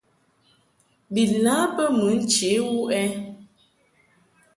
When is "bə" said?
1.75-1.83